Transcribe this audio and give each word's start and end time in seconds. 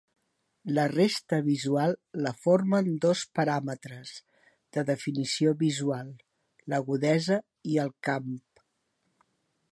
La 0.75 0.83
resta 0.91 1.37
visual 1.47 1.91
la 2.27 2.31
formen 2.45 2.87
dos 3.03 3.21
paràmetres 3.39 4.13
de 4.77 4.83
definició 4.87 5.53
visual: 5.59 6.09
l'agudesa 6.73 7.37
i 7.75 7.77
el 7.85 7.93
camp. 8.09 8.33